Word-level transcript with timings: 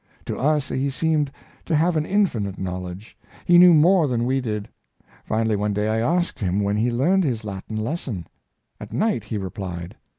To 0.25 0.35
us 0.35 0.69
he 0.69 0.89
seemed 0.89 1.29
to 1.65 1.75
have 1.75 1.95
an 1.95 2.07
infinite 2.07 2.57
knowledge. 2.57 3.15
He 3.45 3.59
knew 3.59 3.71
more 3.75 4.07
than 4.07 4.25
we 4.25 4.41
did. 4.41 4.67
Finally, 5.23 5.57
one 5.57 5.73
day 5.73 5.87
I 5.89 5.99
asked 5.99 6.39
him 6.39 6.59
when 6.59 6.75
he 6.75 6.89
learned 6.89 7.23
his 7.23 7.43
Latin 7.43 7.77
lesson." 7.77 8.25
At 8.81 8.93
night," 8.93 9.25
he 9.25 9.37
replied. 9.37 9.95